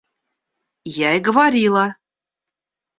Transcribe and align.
Я 0.83 1.13
и 1.17 1.19
говорила! 1.19 1.95